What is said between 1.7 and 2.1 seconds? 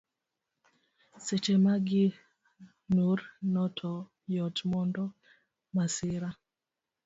gi